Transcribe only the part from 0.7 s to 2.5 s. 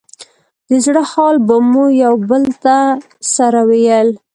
زړه حال به مو يو بل